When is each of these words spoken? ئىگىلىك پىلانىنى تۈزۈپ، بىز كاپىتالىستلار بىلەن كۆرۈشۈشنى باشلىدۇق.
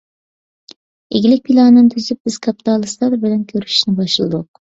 ئىگىلىك 1.13 1.43
پىلانىنى 1.49 1.83
تۈزۈپ، 1.91 2.19
بىز 2.31 2.39
كاپىتالىستلار 2.47 3.15
بىلەن 3.27 3.45
كۆرۈشۈشنى 3.53 3.97
باشلىدۇق. 4.03 4.51